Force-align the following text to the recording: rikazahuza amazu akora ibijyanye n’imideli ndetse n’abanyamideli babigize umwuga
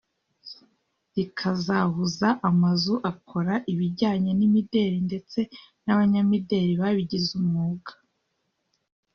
rikazahuza 1.15 2.27
amazu 2.49 2.93
akora 3.11 3.53
ibijyanye 3.71 4.31
n’imideli 4.35 4.97
ndetse 5.07 5.39
n’abanyamideli 5.83 6.73
babigize 6.81 7.29
umwuga 7.39 7.91